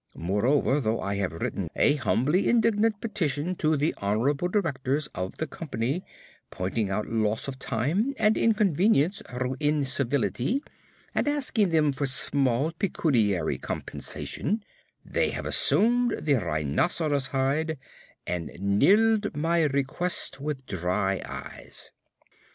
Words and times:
Moreover, 0.17 0.79
though 0.79 0.99
I 0.99 1.17
have 1.17 1.31
written 1.31 1.69
a 1.75 1.93
humbly 1.93 2.49
indignant 2.49 2.99
petition 2.99 3.53
to 3.57 3.77
the 3.77 3.93
Hon'ble 3.99 4.47
Directors 4.51 5.05
of 5.13 5.37
the 5.37 5.45
Company 5.45 6.03
pointing 6.49 6.89
out 6.89 7.05
loss 7.05 7.47
of 7.47 7.59
time 7.59 8.15
and 8.17 8.35
inconvenience 8.35 9.21
through 9.29 9.57
incivility, 9.59 10.63
and 11.13 11.27
asking 11.27 11.69
them 11.69 11.93
for 11.93 12.07
small 12.07 12.71
pecuniary 12.71 13.59
compensation, 13.59 14.63
they 15.05 15.29
have 15.29 15.45
assumed 15.45 16.15
the 16.19 16.43
rhinoceros 16.43 17.27
hide, 17.27 17.77
and 18.25 18.49
nilled 18.59 19.37
my 19.37 19.65
request 19.65 20.39
with 20.41 20.65
dry 20.65 21.21
eyes. 21.29 21.91